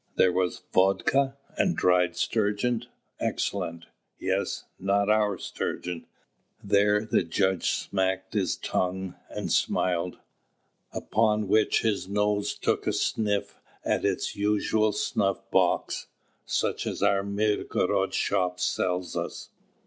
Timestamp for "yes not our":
4.17-5.37